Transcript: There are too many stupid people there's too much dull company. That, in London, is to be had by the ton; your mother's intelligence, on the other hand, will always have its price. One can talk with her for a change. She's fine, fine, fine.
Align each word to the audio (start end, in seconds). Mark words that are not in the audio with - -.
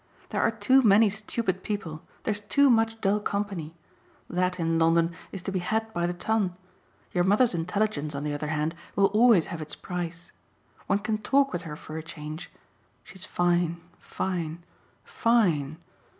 There 0.29 0.41
are 0.41 0.49
too 0.49 0.81
many 0.81 1.11
stupid 1.11 1.61
people 1.61 2.01
there's 2.23 2.41
too 2.41 2.71
much 2.71 2.99
dull 3.01 3.19
company. 3.19 3.75
That, 4.31 4.59
in 4.59 4.79
London, 4.79 5.13
is 5.31 5.43
to 5.43 5.51
be 5.51 5.59
had 5.59 5.93
by 5.93 6.07
the 6.07 6.13
ton; 6.15 6.57
your 7.11 7.23
mother's 7.23 7.53
intelligence, 7.53 8.15
on 8.15 8.23
the 8.23 8.33
other 8.33 8.47
hand, 8.47 8.73
will 8.95 9.11
always 9.13 9.45
have 9.53 9.61
its 9.61 9.75
price. 9.75 10.31
One 10.87 10.97
can 10.97 11.19
talk 11.19 11.53
with 11.53 11.61
her 11.69 11.75
for 11.75 11.97
a 11.97 12.01
change. 12.01 12.49
She's 13.03 13.25
fine, 13.25 13.79
fine, 13.99 14.63
fine. 15.05 15.77